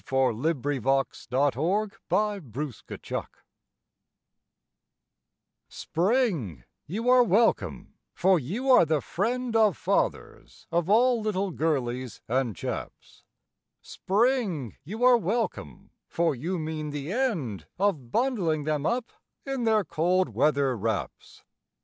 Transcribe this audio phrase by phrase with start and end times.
[0.11, 0.81] WELCOME
[1.29, 1.93] TO SPRING
[5.69, 12.19] Spring, you are welcome, for you are the friend of Fathers of all little girlies
[12.27, 13.23] and chaps.
[13.83, 19.11] Spring, you are welcome, for you mean the end of Bundling them up
[19.45, 21.43] in their cold weather wraps.